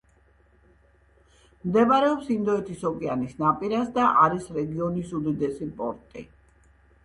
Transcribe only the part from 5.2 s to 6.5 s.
უდიდესი პორტი.